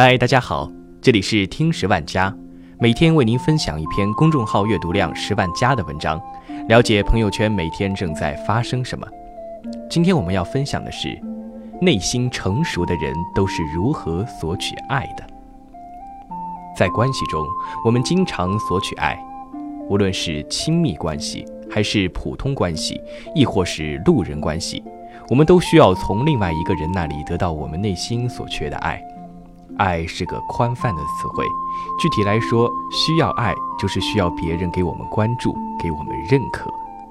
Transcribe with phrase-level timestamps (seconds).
[0.00, 0.70] 嗨，大家好，
[1.02, 2.32] 这里是听十万加，
[2.78, 6.22] 每天为您分享一篇公众号阅读量十万加的文章，
[6.68, 9.04] 了解朋友圈每天正在发生什么。
[9.90, 11.20] 今天我们要分享的是，
[11.80, 15.26] 内心成熟的人都是如何索取爱的。
[16.76, 17.44] 在关系中，
[17.84, 19.18] 我们经常索取爱，
[19.88, 23.00] 无论是亲密关系，还是普通关系，
[23.34, 24.80] 亦或是路人关系，
[25.28, 29.02] 我们都需要从另外一个人那里得到我们内心所缺的爱。
[29.78, 31.44] 爱是个宽泛的词汇，
[32.00, 36.70] 具体来说，需要爱就是需要别人给我们关注，给我们认可、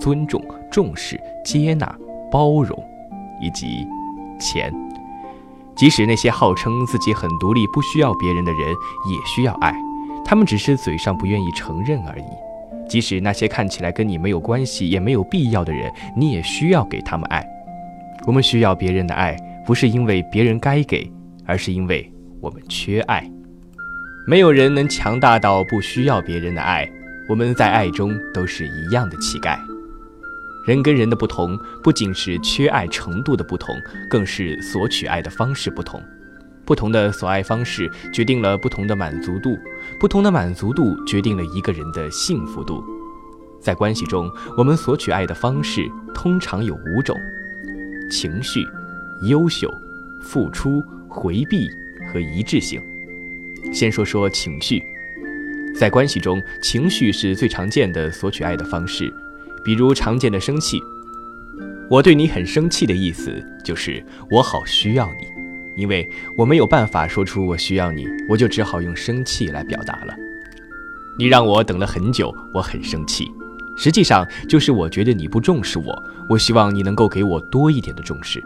[0.00, 1.92] 尊重、重视、接纳、
[2.30, 2.76] 包容，
[3.40, 3.86] 以及
[4.38, 4.72] 钱。
[5.76, 8.60] 即使那些号称自己很独立、不需要别人的人，
[9.08, 9.72] 也需要爱，
[10.24, 12.24] 他们只是嘴上不愿意承认而已。
[12.88, 17.46] 即使那些看起来跟你没有关系、也没有必要的人，你也需要给他们爱。
[18.26, 21.08] 我们需要别人的爱，不是因为别人该给，
[21.46, 22.12] 而是因为。
[22.40, 23.30] 我们缺爱，
[24.26, 26.88] 没有人能强大到不需要别人的爱。
[27.28, 29.58] 我们在爱中都是一样的乞丐。
[30.66, 33.74] 人跟人的不同，不仅是缺爱程度的不同，
[34.08, 36.00] 更是索取爱的方式不同。
[36.64, 39.56] 不同的索爱方式，决定了不同的满足度；
[39.98, 42.84] 不同的满足度，决定了一个人的幸福度。
[43.60, 45.82] 在关系中，我们索取爱的方式
[46.14, 47.16] 通常有五种：
[48.10, 48.60] 情绪、
[49.22, 49.68] 优秀、
[50.22, 51.66] 付出、回避。
[52.12, 52.80] 和一致性。
[53.72, 54.82] 先说说情绪，
[55.74, 59.12] 在关系中，情绪是最常见的索取爱的方式。
[59.64, 60.80] 比如常见的生气，
[61.90, 65.26] 我对你很生气的意思就是我好需要你，
[65.82, 70.14] 因为我没有办法说出我需要你，我就只好用生气来表达了。
[71.18, 73.26] 你让我等了很久，我很生气。
[73.76, 78.42] 实际上就是我觉得你不重视我，我希望你能够给我多一点的重视。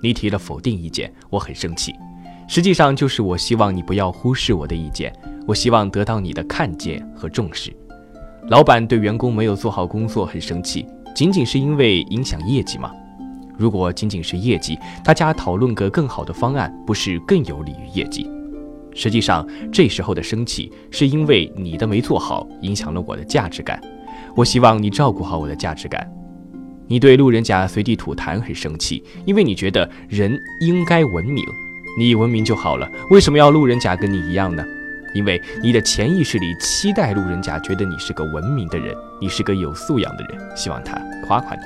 [0.00, 1.92] 你提了否定意见，我很生气。
[2.54, 5.10] 实际上就是我希望你不要忽视我的意见，
[5.46, 7.74] 我希望得到你的看见和重视。
[8.48, 12.92] 老板对员工没有做好工作很生气，仅仅是因为影响业绩吗？
[13.56, 18.30] 如果仅仅是业绩，大家讨论个更好的方案，不是更有利于业绩？
[18.92, 23.80] 实际上这时候的生气是因为你的没做好，影响了我的价值感。
[24.36, 26.06] 我希望你照顾好我的价值感。
[26.86, 31.42] 你对路人甲随地吐痰很生气，因为你觉得人应该文明。
[31.98, 34.64] 你文明就好了，为什么要路人甲跟你一样呢？
[35.14, 41.60] 因为你的潜意识里期待路人甲觉得你是个文明的人，你是个有素养的人，希望他夸夸你。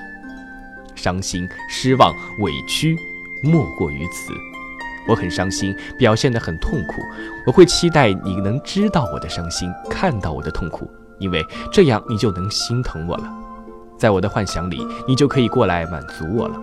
[0.97, 2.97] 伤心、失望、委屈，
[3.45, 4.33] 莫过于此。
[5.07, 7.01] 我很伤心，表现得很痛苦。
[7.47, 13.33] 我会期待你能知道我的伤心，看到我的痛苦，因为这样你就能心疼我了。
[13.97, 16.61] 在我的幻想里，你就可以过来满足我了。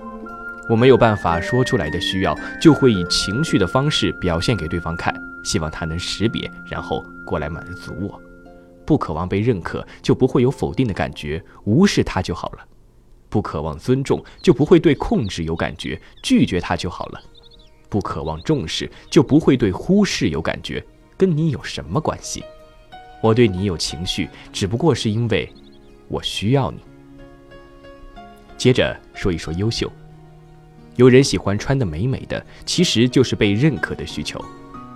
[0.69, 5.13] 我没有办法说出来的需要，就会以情绪的方式表现给对方看，
[5.43, 8.21] 希望他能识别，然后过来满足我。
[8.85, 12.59] 不渴望被认可，就不会有否定的感觉，无视他就好了；
[13.29, 17.19] 不渴望尊重，就不会对控制有感觉，拒绝他就好了；
[17.89, 20.83] 不渴望重视，就不会对忽视有感觉，
[21.17, 22.43] 跟你有什么关系？
[23.21, 25.49] 我对你有情绪，只不过是因为
[26.07, 26.79] 我需要你。
[28.57, 29.91] 接着说一说优秀。
[30.95, 34.43] 有人喜欢穿的美美的，其实就是被认可的需求。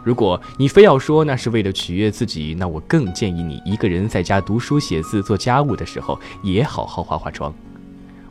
[0.04, 7.54] 如果你非要说那是为了取悦自己，那我更建议你一个人在家读书写字、做家务的时候也好好化化妆。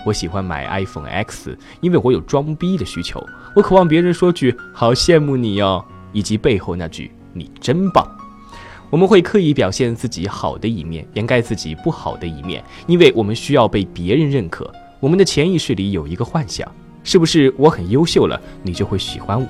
[0.04, 3.22] 我喜欢买 iPhone X，因为我有装逼的需求。
[3.54, 5.84] 我渴望别人说句“好羡慕你哟”，
[6.15, 8.06] 以及背后那句“你真棒”。
[8.88, 14.72] 我们会刻意表现自己好的一面，掩盖自己不好的一面，因为我们需要被别人认可。
[15.00, 16.66] 我们的潜意识里有一个幻想。
[17.06, 19.47] 是不是我很优秀了，你就会喜欢我？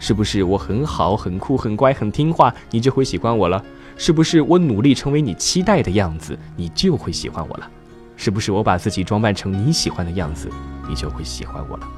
[0.00, 3.64] 是不是我很好、很酷、很乖、很听话，你就会喜欢我了？
[3.96, 7.70] 是不是我努力成为你期待的样子，你就会喜欢我了？
[8.16, 10.50] 是不是我把自己装扮成你喜欢的样子，
[10.88, 11.88] 你就会喜欢我了？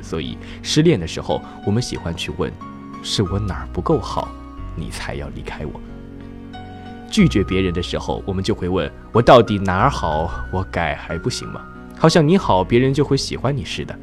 [0.00, 2.50] 所以失恋的时候，我们喜欢去问：
[3.02, 4.28] 是我哪儿不够好，
[4.76, 5.80] 你才要离开我？
[7.10, 10.30] 拒绝别人的时候，我们就会问：我到底哪儿好？
[10.52, 11.60] 我改还不行吗？
[11.98, 13.98] 好像你好，别人就会喜欢你似的。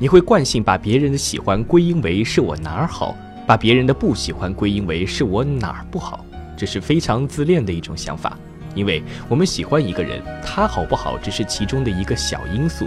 [0.00, 3.16] 你会惯性把别人的喜欢归因为是我哪儿好，
[3.46, 6.24] 把别人的不喜欢归因为是我哪儿不好，
[6.56, 8.38] 这是非常自恋的一种想法。
[8.76, 12.86] 因为我们喜欢一个人，他好不好只是其中的一个小因素，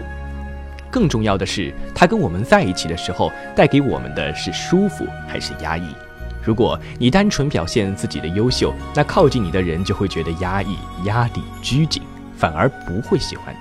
[0.90, 5.94] 更重要的是他跟我们在一起的时候带给我们的是舒服还是压抑。
[6.42, 12.02] 如果你单纯表现自己的优秀，那靠近你的人就会觉得压抑、压力、拘谨，
[12.38, 13.60] 反而不会喜欢你。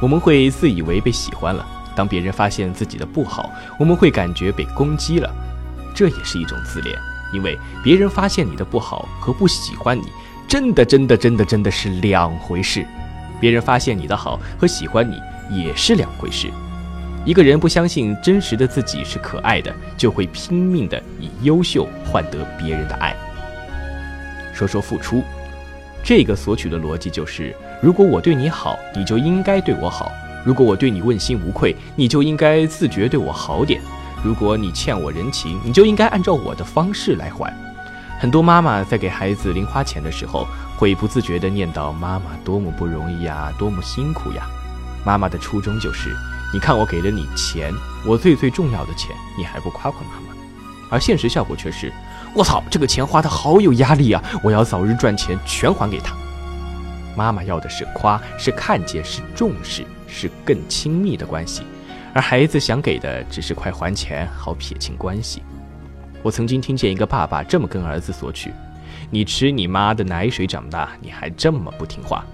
[0.00, 1.66] 我们会自以为被喜欢了。
[1.94, 5.30] 当别人发现自己的不好，我们会感觉被攻击了。
[5.94, 6.98] 这也是一种自恋，
[7.32, 10.04] 因为别人发现你的不好和不喜欢你，
[10.48, 12.84] 真的真的真的真的是两回事。
[13.40, 15.20] 别人发现你的好和喜欢你
[15.62, 16.50] 也是两回事。
[17.24, 23.14] 一个人不相信真实的自己是可爱的，就会拼命的以优秀换得别人的爱。
[24.52, 25.22] 说说付出，
[26.02, 30.12] 这个索取的逻辑就是：如果我对你好，你就应该对我好；
[30.44, 33.80] 如果我对你问心无愧，你就应该自觉对我好点；
[34.22, 37.52] 如果你欠我人情，你就应该按照我的方式来还。
[38.20, 40.46] 很多妈妈在给孩子零花钱的时候，
[40.76, 44.46] 会不自觉地念叨：“妈妈多么不容易呀，多么辛苦呀。”
[45.04, 46.14] 妈妈的初衷就是。
[46.52, 47.74] 你看，我给了你钱，
[48.06, 50.36] 我最最重要的钱，你还不夸夸妈妈？
[50.88, 51.92] 而现实效果却是，
[52.32, 54.22] 我操，这个钱花的好有压力啊！
[54.40, 56.14] 我要早日赚钱全还给他。
[57.16, 61.64] 妈妈要的是夸，是看见，是重视，是更亲密的关系，
[62.12, 65.42] 而孩子想给的只是快还钱，好撇清关系。
[66.22, 68.52] 我曾经听见一个爸爸这么跟儿子索取
[69.10, 72.24] ：“你吃你妈的奶水长大，你还这么不听话。”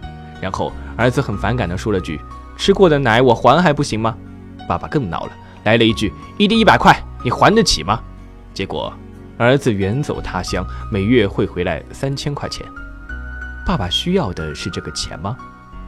[0.43, 2.21] 然后儿子很反感地说了句。
[2.59, 4.15] 吃过的奶我还还不行吗？
[4.69, 5.33] 爸爸更恼了，
[5.65, 6.95] 来了一句：“一滴一百块，
[7.25, 7.99] 你还得起吗？”
[8.53, 8.93] 结果，
[9.39, 10.63] 儿子远走他乡，
[10.93, 12.67] 每月会回来三千块钱。
[13.67, 15.35] 爸爸需要的是这个钱吗？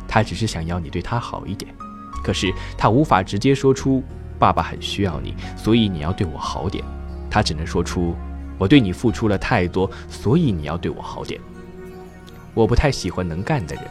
[0.09, 1.75] 他只是想要你对他好一点。
[2.23, 4.03] 可是他无法直接说出
[4.39, 6.85] “爸爸很需要你，所以你要对我好点”。
[7.31, 8.15] 他只能说出
[8.59, 11.41] “我对你付出了太多，所以你要对我好点”。
[12.55, 13.85] 我不太喜欢能干的人。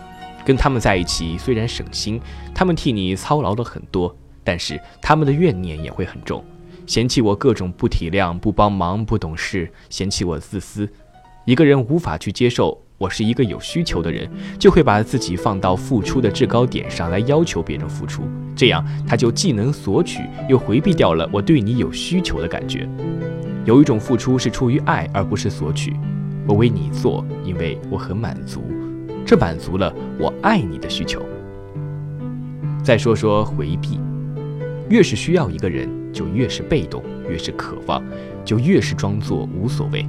[0.43, 2.19] 跟他们在一起虽然省心，
[2.51, 6.43] 他们替你操劳了很多，但是他们的怨念也会很重，
[6.87, 10.89] 嫌弃我各种不体谅、不帮忙、不懂事，嫌弃我自私。
[11.45, 18.21] 一个人无法去接受我是一个有需求的人，就会把自己放到付出的制高点上来要求别人付出，
[18.55, 22.87] 这样他就既能索取，又回避掉了我对你有需求的感觉。
[23.65, 25.95] 有一种付出是出于爱，而不是索取。
[26.47, 28.61] 我为你做，因为我很满足。
[29.25, 31.23] 这满足了我爱你的需求。
[32.83, 33.99] 再说说回避，
[34.89, 38.03] 越是需要一个人，就越是被动；越是渴望，
[38.45, 40.05] 就越是装作无所谓。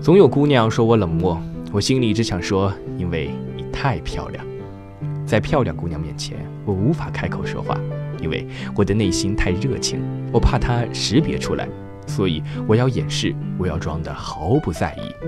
[0.00, 1.40] 总有姑娘说我冷漠，
[1.72, 4.44] 我心里只想说，因为你太漂亮。
[5.24, 6.36] 在漂亮姑娘面前，
[6.66, 7.74] 我无法开口说话，
[8.20, 8.46] 因为
[8.76, 9.98] 我的内心太热情，
[10.30, 11.66] 我怕她识别出来，
[12.06, 15.26] 所以我要掩饰，我要装得毫不在意。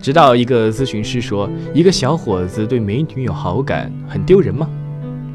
[0.00, 4.68] 直到一个咨询师说：“一个小伙子对美女有好感，很丢人吗？”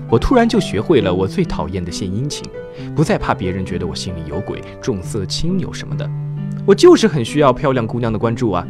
[0.10, 2.50] 我突然就学会了我最讨厌的献殷勤，
[2.96, 6.10] 不再怕别人觉得我心里有鬼、重色轻友什么的。
[6.66, 8.66] 我就是很需要漂亮姑娘的关注啊！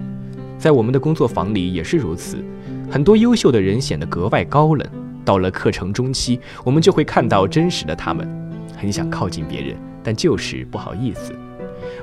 [0.60, 2.44] 在我们的工作坊里也是如此，
[2.92, 4.86] 很多优秀的人显得格外高冷。
[5.24, 8.28] 到了课程中期，我们就会看到真实的他们，
[8.76, 11.34] 很想靠近别人，但就是不好意思。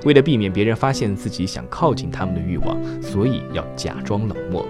[0.05, 4.67] 为了避免别人发现自己想靠近他们的欲望，所以要假装冷漠。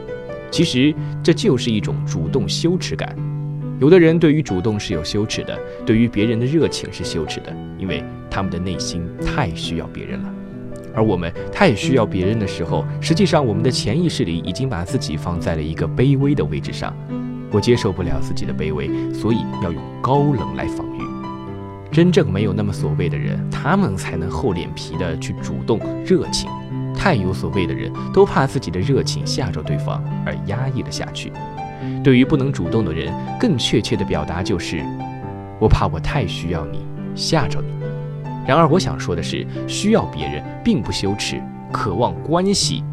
[0.51, 0.93] 其实
[1.23, 3.15] 这就是一种主动羞耻感。
[3.79, 10.35] 有的人对于主动是有羞耻的，对于别人的热情是羞耻的，因为他们的内心太需要别人了。
[10.97, 16.93] 而我们太需要别人的时候，实际上我们的潜意识里已经把自己放在了一个卑微的位置上。
[17.53, 21.01] 我接受不了自己的卑微，所以要用高冷来防御。
[21.93, 26.51] 真正没有那么所谓的人，他们才能厚脸皮的去主动热情。
[26.95, 31.31] 太有所谓的人都怕自己的热情吓着对方而压抑了下去。
[32.03, 34.83] 对于不能主动的人，更确切的表达就是：
[35.61, 37.76] 我怕我太需要你，吓着你。
[38.47, 42.85] 然而我想说的是，需要别人并不羞耻，渴望关系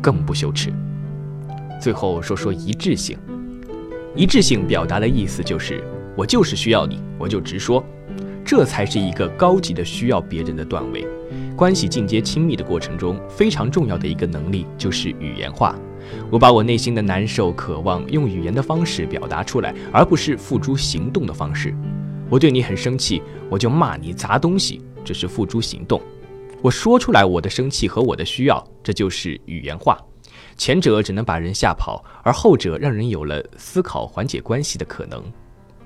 [0.00, 0.72] 更不羞耻。
[1.80, 3.18] 最后说说一致性，
[4.14, 5.84] 一致性表达的意思就是：
[6.16, 7.84] 我就是需要你，我就直说。
[8.44, 11.06] 这才是一个高级的需要别人的段位。
[11.54, 15.74] 关系进阶亲密的过程中，非常重要的一个能力就是语言化。
[16.30, 21.74] 我把我内心的难受、渴望用语言的方式表达出来，而不是付诸行动的方式。
[22.32, 26.00] 我对你很生气，我就骂你砸东西，这是付诸行动。
[26.62, 29.98] 我说出来我的生气和我的需要，这就是语言化。
[30.56, 35.22] 前者只能把人吓跑，而后者让人有了思考缓解关系的可能。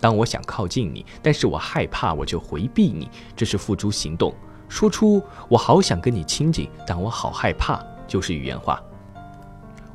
[0.01, 4.33] 当我想靠近你，但是我害怕，我就回避你，这是付诸行动。
[4.69, 8.81] 说出我好想跟你亲近，但我好害怕，就是语言化。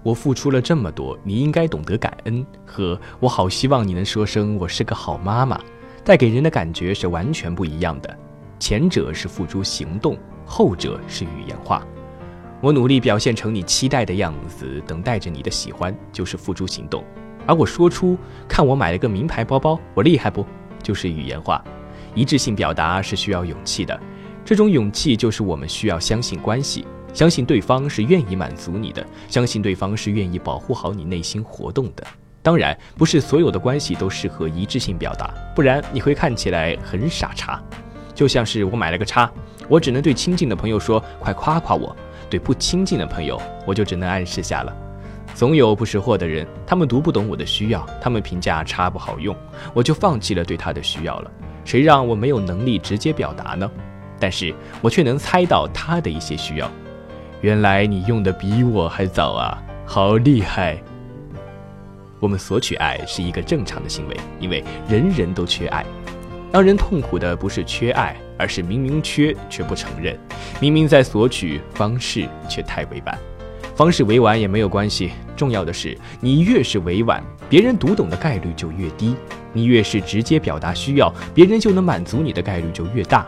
[0.04, 2.46] 我付出了这么多，你应该懂得感恩。
[2.66, 5.58] 和我好希望你能说声我是个好妈妈，
[6.04, 8.18] 带给人的感觉是完全不一样的。
[8.60, 11.86] 前者是付诸行动，后者是语言化。
[12.62, 17.04] 我努力表现成你期待的样子，等待着你的喜欢，就是付诸行动。
[17.48, 18.16] 而我说出
[18.48, 20.46] “看我买了个名牌包包，我厉害不”，
[20.84, 21.64] 就是语言化。
[22.14, 24.00] 一致性表达是需要勇气的，
[24.46, 32.06] 这种勇气就是我们需要相信关系，相信对方是愿意满足你的，相信对方是愿意保护好你内心活动的。
[32.44, 37.62] 当然，不是所有的关系都适合一致性表达，不然你会看起来很傻叉。
[38.16, 39.32] 就像是我买了个叉，
[39.68, 41.96] 我只能对亲近的朋友说“快夸夸我”，
[42.30, 44.76] 对不亲近的朋友，我就只能暗示下了。
[45.34, 49.36] 总有不识货的人，他们读不懂我的需要，他们评价叉不好用，
[49.74, 51.32] 我就放弃了对他的需要了。
[51.64, 53.70] 谁让我没有能力直接表达呢？
[54.20, 56.70] 但是我却能猜到他的一些需要。
[57.42, 60.82] 原来你用的比我还早啊，好厉害！
[62.22, 65.84] 我们索取爱是一个正常的行为，因为人人都缺爱。
[66.54, 70.16] 让人痛苦的不是缺爱，而是明明缺却不承认，
[70.60, 73.18] 明明在索取，方式却太委婉。
[73.76, 79.16] 方式委婉也没有关系，重要的是你越是委婉，别人读懂的概率就越低；
[79.52, 83.26] 你越是直接表达需要，别人就能满足你的概率就越大。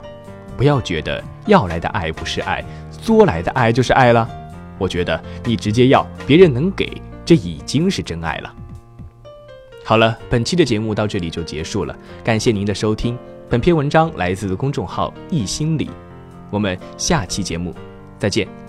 [0.56, 4.30] 不要觉得要来的爱不是爱，作来的爱就是爱了。
[4.78, 8.54] 我觉得你直接要，别人能给，这已经是真爱了。
[9.84, 13.18] 好了，本期的节目到这里就结束了，感谢您的收听。
[13.50, 15.90] 本篇文章来自公众号“易心理”，
[16.50, 17.76] 我们下期节目
[18.18, 18.63] 再见。